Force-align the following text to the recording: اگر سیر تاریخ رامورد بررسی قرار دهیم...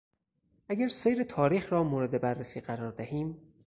اگر 0.69 0.87
سیر 0.87 1.23
تاریخ 1.23 1.73
رامورد 1.73 2.21
بررسی 2.21 2.61
قرار 2.61 2.91
دهیم... 2.91 3.53